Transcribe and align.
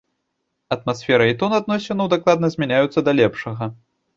Атмасфера 0.75 1.27
і 1.31 1.35
тон 1.43 1.51
адносінаў 1.59 2.11
дакладна 2.17 2.53
змяняюцца 2.57 2.99
да 3.11 3.17
лепшага. 3.23 3.63